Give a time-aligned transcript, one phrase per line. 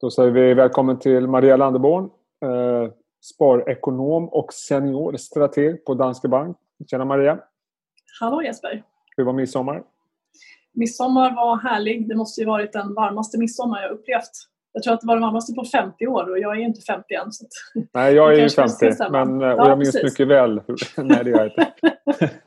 [0.00, 2.04] Då säger vi välkommen till Maria Landeborn,
[2.44, 6.56] eh, sparekonom och seniorstrateg på Danske Bank.
[6.90, 7.38] Tjena Maria!
[8.20, 8.82] Hallå Jesper!
[9.16, 9.82] Hur var midsommar?
[10.74, 12.08] Midsommar var härlig.
[12.08, 14.30] Det måste ju varit den varmaste midsommar jag upplevt.
[14.72, 17.14] Jag tror att det var den varmaste på 50 år och jag är inte 50
[17.14, 17.32] än.
[17.32, 17.46] Så
[17.94, 20.12] Nej, jag är ju 50 men, och ja, jag minns precis.
[20.12, 20.60] mycket väl.
[20.96, 21.72] Nej, det gör jag inte.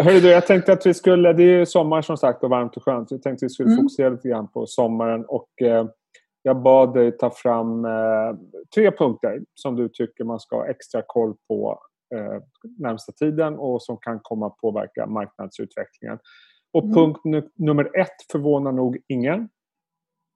[0.00, 2.76] Hörru du, jag tänkte att vi skulle, det är ju sommar som sagt och varmt
[2.76, 3.10] och skönt.
[3.10, 3.78] Jag tänkte att vi skulle mm.
[3.78, 5.86] fokusera lite grann på sommaren och eh,
[6.46, 8.34] jag bad dig ta fram eh,
[8.74, 11.80] tre punkter som du tycker man ska ha extra koll på
[12.14, 12.42] eh,
[12.78, 16.18] närmsta tiden och som kan komma att påverka marknadsutvecklingen.
[16.72, 16.94] Och mm.
[16.94, 17.20] punkt
[17.54, 19.48] nummer ett förvånar nog ingen.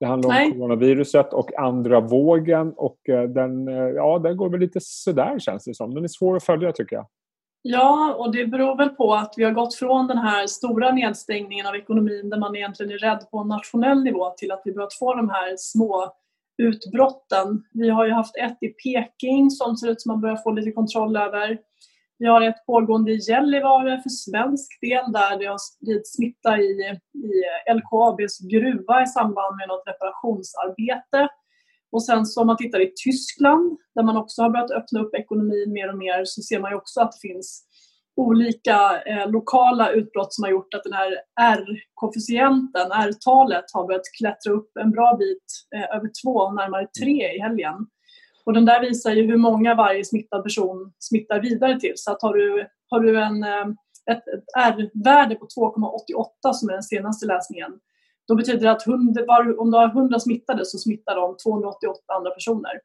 [0.01, 0.53] Det handlar om Nej.
[0.53, 5.65] coronaviruset och andra vågen och eh, den, eh, ja, den går väl lite sådär känns
[5.65, 5.95] det som.
[5.95, 7.07] Den är svår att följa tycker jag.
[7.63, 11.67] Ja, och det beror väl på att vi har gått från den här stora nedstängningen
[11.67, 14.95] av ekonomin där man egentligen är rädd på en nationell nivå till att vi börjat
[14.95, 16.13] få de här små
[16.59, 17.65] utbrotten.
[17.73, 20.73] Vi har ju haft ett i Peking som ser ut som man börjar få lite
[20.73, 21.59] kontroll över.
[22.19, 26.99] Vi har ett pågående i Gällivare för svensk del där det har spridits smitta i,
[27.15, 27.33] i
[27.75, 31.29] LKABs gruva i samband med något reparationsarbete.
[31.93, 35.15] Och sen så om man tittar i Tyskland där man också har börjat öppna upp
[35.15, 37.67] ekonomin mer och mer så ser man ju också att det finns
[38.17, 44.53] olika eh, lokala utbrott som har gjort att den här R-koefficienten, R-talet, har börjat klättra
[44.53, 45.45] upp en bra bit
[45.77, 47.75] eh, över två, närmare tre i helgen.
[48.45, 51.93] Och den där visar ju hur många varje smittad person smittar vidare till.
[51.97, 53.67] Så att har du, har du en, eh,
[54.11, 57.73] ett, ett R-värde på 2,88 som är den senaste läsningen,
[58.31, 59.23] då betyder det att 100,
[59.59, 62.81] om du har 100 smittade så smittar de 288 andra personer.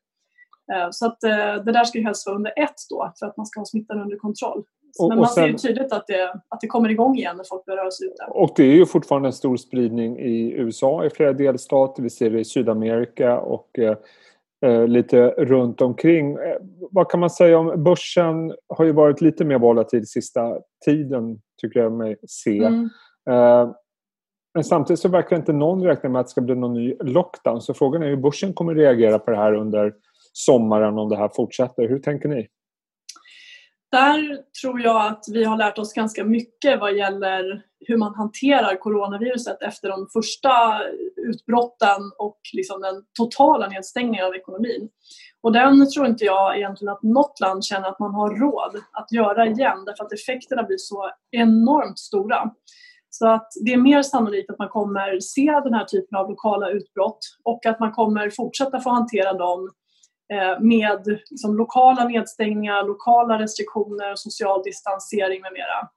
[0.74, 3.46] Eh, så att eh, det där ska helst vara under ett då för att man
[3.46, 4.64] ska ha smittan under kontroll.
[5.00, 7.44] Och, Men man sen, ser ju tydligt att det, att det kommer igång igen när
[7.44, 8.24] folk börjar röra sig ute.
[8.30, 12.04] Och det är ju fortfarande en stor spridning i USA i flera delstater.
[12.04, 13.80] Vi ser det i Sydamerika och
[14.66, 16.38] eh, lite runt omkring.
[16.92, 18.54] Vad kan man säga om börsen?
[18.68, 22.58] har ju varit lite mer volatil sista tiden tycker jag mig se.
[22.58, 22.90] Mm.
[23.30, 23.72] Eh,
[24.56, 27.62] men samtidigt så verkar inte någon räkna med att det ska bli någon ny lockdown.
[27.62, 29.94] Så frågan är hur börsen kommer att reagera på det här under
[30.34, 31.88] sommaren om det här fortsätter.
[31.88, 32.48] Hur tänker ni?
[33.92, 38.76] Där tror jag att vi har lärt oss ganska mycket vad gäller hur man hanterar
[38.76, 40.82] coronaviruset efter de första
[41.16, 44.90] utbrotten och liksom den totala nedstängningen av ekonomin.
[45.42, 49.12] Och den tror inte jag egentligen att något land känner att man har råd att
[49.12, 52.52] göra igen därför att effekterna blir så enormt stora.
[53.18, 56.70] Så att det är mer sannolikt att man kommer se den här typen av lokala
[56.70, 59.72] utbrott och att man kommer fortsätta få hantera dem
[60.34, 65.90] eh, med liksom lokala nedstängningar, lokala restriktioner, social distansering med mera.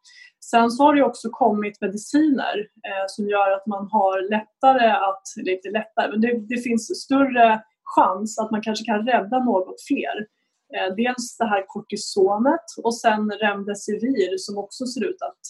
[0.51, 5.23] Sen så har det också kommit mediciner eh, som gör att man har lättare att,
[5.41, 9.83] eller inte lättare, men det, det, finns större chans att man kanske kan rädda något
[9.89, 10.17] fler.
[10.77, 15.43] Eh, dels det här kortisonet och sen Remdesivir som också ser ut att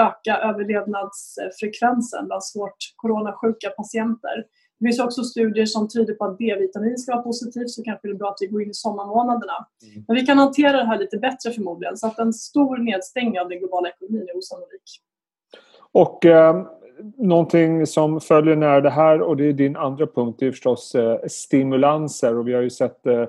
[0.00, 4.44] öka överlevnadsfrekvensen bland svårt coronasjuka patienter.
[4.80, 8.12] Det finns också studier som tyder på att D-vitamin ska vara positivt så kanske det
[8.12, 9.66] är bra att vi går in i sommarmånaderna.
[9.82, 10.04] Mm.
[10.08, 13.48] Men vi kan hantera det här lite bättre förmodligen så att en stor nedstängning av
[13.48, 14.82] den globala ekonomin är osannolik.
[15.92, 16.66] Och eh,
[17.16, 20.94] någonting som följer nära det här och det är din andra punkt det är förstås
[20.94, 23.24] eh, stimulanser och vi har ju sett eh,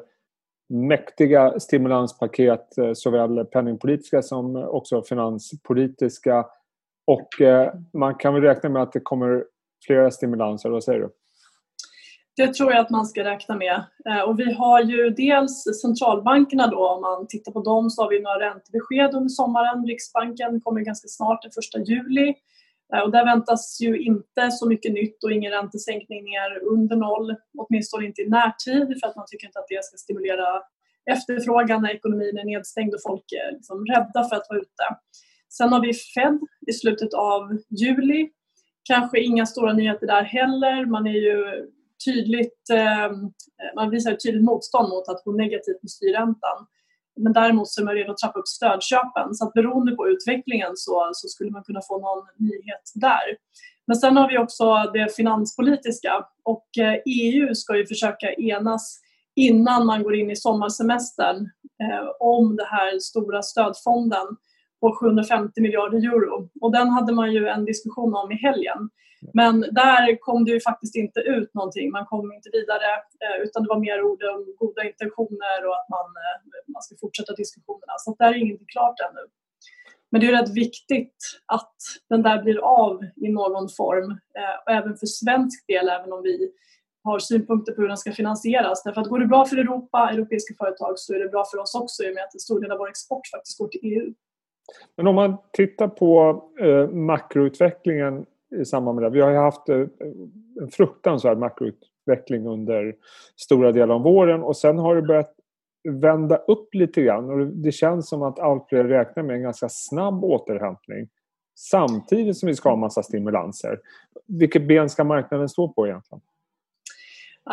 [0.73, 6.45] mäktiga stimulanspaket eh, såväl penningpolitiska som också finanspolitiska
[7.07, 9.45] och eh, man kan väl räkna med att det kommer
[9.85, 11.09] flera stimulanser, vad säger du?
[12.35, 13.83] Det tror jag att man ska räkna med.
[14.09, 18.09] Eh, och vi har ju dels centralbankerna då, om man tittar på dem så har
[18.09, 19.85] vi några räntebesked under sommaren.
[19.85, 22.33] Riksbanken kommer ganska snart den 1 juli.
[22.93, 27.35] Eh, och där väntas ju inte så mycket nytt och ingen räntesänkning ner under noll,
[27.57, 30.61] åtminstone inte i närtid för att man tycker inte att det ska stimulera
[31.11, 34.85] efterfrågan när ekonomin är nedstängd och folk är liksom rädda för att vara ute.
[35.49, 38.29] Sen har vi Fed i slutet av juli.
[38.83, 40.85] Kanske inga stora nyheter där heller.
[40.85, 41.67] Man är ju
[42.05, 43.11] tydligt, eh,
[43.75, 46.67] man visar ett tydligt motstånd mot att gå negativt med styrräntan.
[47.15, 50.71] Men däremot så är man redo att trappa upp stödköpen så att beroende på utvecklingen
[50.75, 53.37] så, så skulle man kunna få någon nyhet där.
[53.87, 58.99] Men sen har vi också det finanspolitiska och eh, EU ska ju försöka enas
[59.35, 61.37] innan man går in i sommarsemestern
[61.83, 64.27] eh, om den här stora stödfonden
[64.81, 66.49] på 750 miljarder euro.
[66.61, 68.89] Och den hade man ju en diskussion om i helgen.
[69.33, 71.91] Men där kom det ju faktiskt inte ut någonting.
[71.91, 72.89] Man kom inte vidare
[73.23, 76.37] eh, utan det var mer ord om goda intentioner och att man, eh,
[76.83, 77.93] man ska fortsätta diskussionerna.
[77.97, 79.23] Så där är ingenting klart ännu.
[80.11, 81.75] Men det är rätt viktigt att
[82.09, 84.11] den där blir av i någon form.
[84.11, 86.51] Eh, även för svensk del, även om vi
[87.03, 88.83] har synpunkter på hur den ska finansieras.
[88.83, 91.75] Därför att går det bra för Europa, europeiska företag, så är det bra för oss
[91.75, 94.13] också i och med att en stor del av vår export faktiskt går till EU.
[94.97, 98.25] Men om man tittar på eh, makroutvecklingen
[98.61, 99.09] i samband med det.
[99.09, 99.77] Vi har ju haft eh,
[100.61, 102.95] en fruktansvärd makroutveckling under
[103.35, 105.35] stora delar av våren och sen har det börjat
[105.83, 109.69] vända upp lite grann och det känns som att allt fler räknar med en ganska
[109.69, 111.07] snabb återhämtning
[111.55, 113.79] samtidigt som vi ska ha en massa stimulanser.
[114.27, 116.21] Vilket ben ska marknaden stå på egentligen?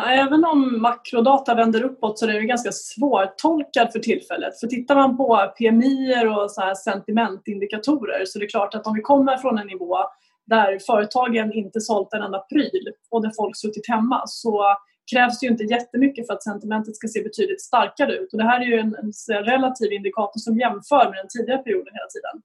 [0.07, 4.59] Även om makrodata vänder uppåt så är det ganska svårtolkad för tillfället.
[4.59, 8.93] För tittar man på PMI och så här sentimentindikatorer så är det klart att om
[8.93, 9.97] vi kommer från en nivå
[10.45, 14.65] där företagen inte sålt en enda pryl och där folk suttit hemma så
[15.11, 18.33] krävs det ju inte jättemycket för att sentimentet ska se betydligt starkare ut.
[18.33, 21.93] Och det här är ju en, en relativ indikator som jämför med den tidigare perioden
[21.93, 22.35] hela tiden.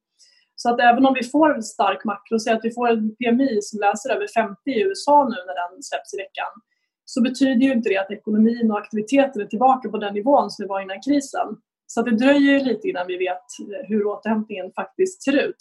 [0.56, 3.58] Så att även om vi får en stark makro, säg att vi får en PMI
[3.62, 6.52] som läser över 50 i USA nu när den släpps i veckan,
[7.04, 10.62] så betyder ju inte det att ekonomin och aktiviteten är tillbaka på den nivån som
[10.62, 11.48] det var innan krisen.
[11.86, 15.56] Så det dröjer lite innan vi vet eh, hur återhämtningen faktiskt ser ut.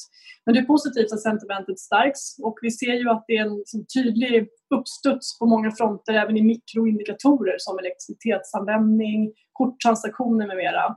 [0.46, 3.64] Men det är positivt att sentimentet stärks och vi ser ju att det är en
[3.96, 10.96] tydlig uppstuds på många fronter även i mikroindikatorer som elektricitetsanvändning, korttransaktioner med mera.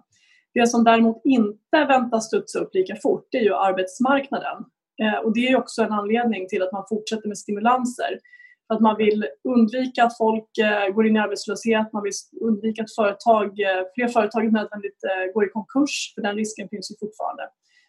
[0.54, 4.64] Det som däremot inte väntas studsa upp lika fort det är ju arbetsmarknaden.
[5.02, 8.18] Eh, och det är också en anledning till att man fortsätter med stimulanser.
[8.68, 12.94] Att man vill undvika att folk eh, går in i arbetslöshet, man vill undvika att
[12.94, 17.42] företag, eh, fler företag nödvändigt eh, går i konkurs, för den risken finns ju fortfarande.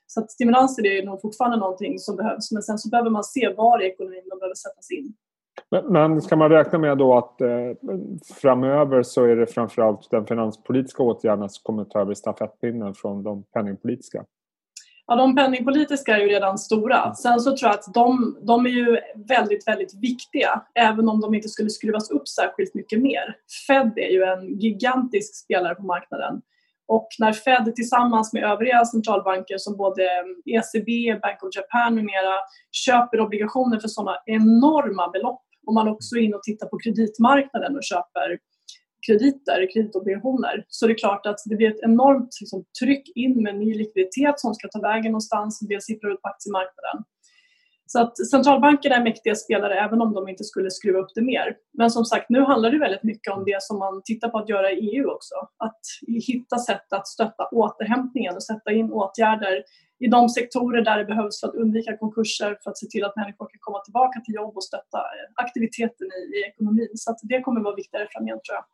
[0.07, 3.53] Så att stimulanser är nog fortfarande någonting som behövs, men sen så behöver man se
[3.57, 5.13] var i ekonomin de behöver sättas in.
[5.89, 7.49] Men ska man räkna med då att eh,
[8.41, 13.43] framöver så är det framförallt den finanspolitiska åtgärderna som kommer ta över stafettpinnen från de
[13.43, 14.25] penningpolitiska?
[15.09, 17.13] Ja, de penningpolitiska är ju redan stora.
[17.13, 21.33] Sen så tror jag att de, de är ju väldigt, väldigt viktiga även om de
[21.33, 23.35] inte skulle skruvas upp särskilt mycket mer.
[23.67, 26.41] Fed är ju en gigantisk spelare på marknaden.
[26.87, 30.03] Och när Fed tillsammans med övriga centralbanker som både
[30.45, 32.35] ECB, Bank of Japan med mera
[32.71, 37.75] köper obligationer för sådana enorma belopp och man också är inne och tittar på kreditmarknaden
[37.75, 38.37] och köper
[39.09, 43.55] krediter, kreditobligationer, så det är klart att det blir ett enormt liksom, tryck in med
[43.55, 47.03] ny likviditet som ska ta vägen någonstans och det sipprar ut på aktiemarknaden.
[47.91, 51.55] Så att centralbankerna är mäktiga spelare även om de inte skulle skruva upp det mer.
[51.77, 54.49] Men som sagt, nu handlar det väldigt mycket om det som man tittar på att
[54.49, 55.35] göra i EU också.
[55.57, 55.81] Att
[56.27, 59.63] hitta sätt att stötta återhämtningen och sätta in åtgärder
[59.99, 63.15] i de sektorer där det behövs för att undvika konkurser, för att se till att
[63.15, 64.99] människor kan komma tillbaka till jobb och stötta
[65.35, 66.91] aktiviteten i, i ekonomin.
[66.95, 68.65] Så det kommer att vara viktigare framgent tror jag.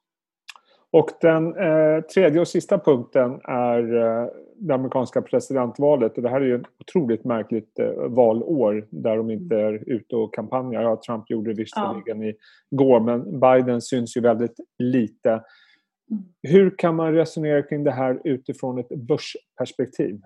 [0.96, 6.18] Och den eh, tredje och sista punkten är eh, det amerikanska presidentvalet.
[6.18, 10.16] Och det här är ju ett otroligt märkligt eh, valår där de inte är ute
[10.16, 10.82] och kampanjar.
[10.82, 12.34] Ja, Trump gjorde det visserligen ja.
[12.72, 15.30] igår men Biden syns ju väldigt lite.
[15.30, 16.24] Mm.
[16.42, 20.22] Hur kan man resonera kring det här utifrån ett börsperspektiv?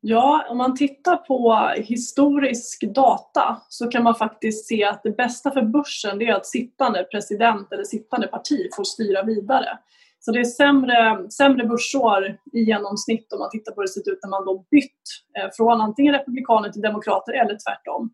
[0.00, 5.50] Ja, om man tittar på historisk data så kan man faktiskt se att det bästa
[5.50, 9.78] för börsen är att sittande president eller sittande parti får styra vidare.
[10.20, 14.08] Så det är sämre, sämre börsår i genomsnitt om man tittar på hur det sett
[14.08, 15.02] ut när man då bytt
[15.38, 18.10] eh, från antingen republikaner till demokrater eller tvärtom.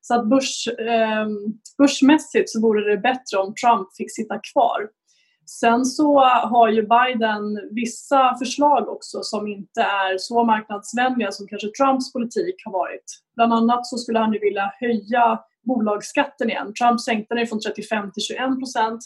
[0.00, 1.26] Så att börs, eh,
[1.78, 4.88] börsmässigt så vore det bättre om Trump fick sitta kvar.
[5.50, 11.68] Sen så har ju Biden vissa förslag också som inte är så marknadsvänliga som kanske
[11.68, 13.04] Trumps politik har varit.
[13.36, 16.74] Bland annat så skulle han ju vilja höja bolagsskatten igen.
[16.74, 19.00] Trump sänkte den från 35 till 21 procent.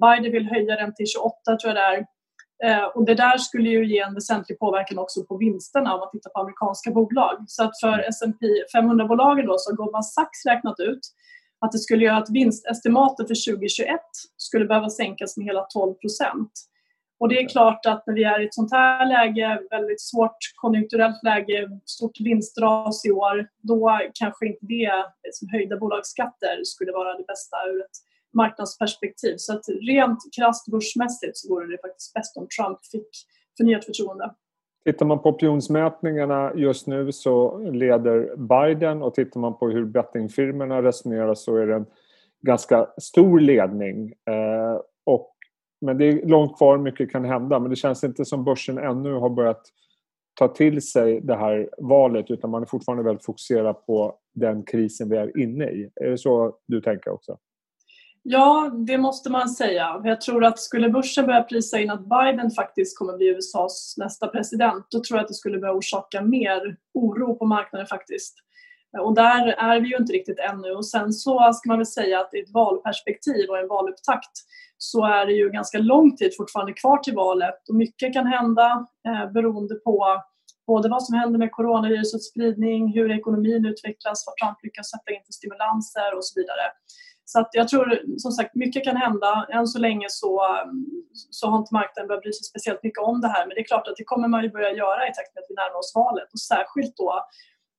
[0.00, 2.06] Biden vill höja den till 28 tror jag det är.
[2.64, 6.10] Eh, och det där skulle ju ge en väsentlig påverkan också på vinsterna om man
[6.10, 7.44] tittar på amerikanska bolag.
[7.46, 11.00] Så att för S&P 500-bolagen då så har Goldman Sachs räknat ut
[11.60, 14.00] att det skulle göra att vinstestimatet för 2021
[14.36, 16.52] skulle behöva sänkas med hela 12 procent.
[17.20, 20.38] Och det är klart att när vi är i ett sånt här läge, väldigt svårt
[20.54, 24.92] konjunkturellt läge, stort vinstras i år, då kanske inte det,
[25.24, 27.96] liksom höjda bolagsskatter, skulle vara det bästa ur ett
[28.34, 29.34] marknadsperspektiv.
[29.36, 33.10] Så att rent krasst börsmässigt så vore det faktiskt bäst om Trump fick
[33.56, 34.34] förnyat förtroende.
[34.84, 40.82] Tittar man på opinionsmätningarna just nu så leder Biden och tittar man på hur bettingfirmorna
[40.82, 41.86] resonerar så är det en
[42.40, 44.06] ganska stor ledning.
[44.08, 45.36] Eh, och,
[45.80, 47.58] men det är långt kvar, mycket kan hända.
[47.58, 49.62] Men det känns inte som börsen ännu har börjat
[50.34, 55.08] ta till sig det här valet utan man är fortfarande väldigt fokuserad på den krisen
[55.08, 55.90] vi är inne i.
[55.94, 57.38] Är det så du tänker också?
[58.22, 60.00] Ja, det måste man säga.
[60.04, 64.28] Jag tror att skulle börsen börja prisa in att Biden faktiskt kommer bli USAs nästa
[64.28, 68.34] president, då tror jag att det skulle börja orsaka mer oro på marknaden faktiskt.
[68.98, 70.70] Och där är vi ju inte riktigt ännu.
[70.70, 74.32] Och sen så ska man väl säga att i ett valperspektiv och en valupptakt
[74.78, 78.86] så är det ju ganska lång tid fortfarande kvar till valet och mycket kan hända
[79.08, 80.22] eh, beroende på
[80.66, 85.22] både vad som händer med coronavirusets spridning, hur ekonomin utvecklas, vad Trump lyckas sätta in
[85.26, 86.64] för stimulanser och så vidare.
[87.32, 89.46] Så att jag tror som sagt mycket kan hända.
[89.48, 90.42] Än så länge så,
[91.30, 93.64] så har inte marknaden börjat bry sig speciellt mycket om det här men det är
[93.64, 95.92] klart att det kommer man ju börja göra i takt med att vi närmar oss
[95.94, 97.26] valet och särskilt då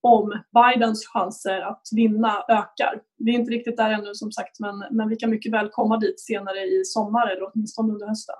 [0.01, 3.01] om Bidens chanser att vinna ökar.
[3.17, 5.97] Vi är inte riktigt där ännu som sagt men, men vi kan mycket väl komma
[5.97, 8.35] dit senare i sommar eller åtminstone under hösten.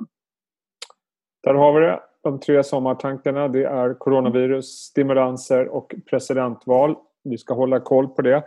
[1.43, 1.99] Där har vi det.
[2.23, 6.95] De tre sommartankarna det är coronavirus, stimulanser och presidentval.
[7.23, 8.43] Vi ska hålla koll på det.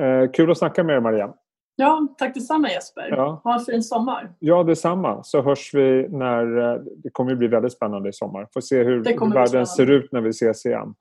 [0.00, 1.34] Eh, kul att snacka med er Maria.
[1.80, 3.08] Ja, tack detsamma Jesper.
[3.10, 3.40] Ja.
[3.44, 4.32] Ha en fin sommar.
[4.38, 5.22] Ja, detsamma.
[5.24, 6.74] Så hörs vi när...
[6.74, 8.48] Eh, det kommer att bli väldigt spännande i sommar.
[8.54, 10.94] Får se hur världen ser ut när vi ses igen.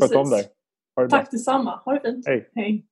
[0.00, 0.44] Sköt om dig.
[1.10, 1.80] Tack detsamma.
[1.84, 2.26] Ha det fint.
[2.26, 2.50] Hej.
[2.54, 2.86] Hej.